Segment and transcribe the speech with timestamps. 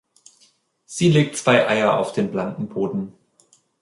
[0.87, 3.13] Sie legt zwei Eier auf den blanken Boden.